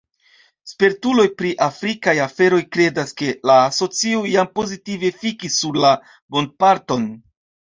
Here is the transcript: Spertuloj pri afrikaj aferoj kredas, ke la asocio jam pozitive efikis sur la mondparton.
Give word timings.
Spertuloj 0.69 1.25
pri 1.41 1.51
afrikaj 1.65 2.15
aferoj 2.23 2.59
kredas, 2.77 3.13
ke 3.21 3.29
la 3.51 3.59
asocio 3.67 4.25
jam 4.33 4.51
pozitive 4.61 5.13
efikis 5.15 5.61
sur 5.63 5.79
la 5.85 5.93
mondparton. 6.39 7.07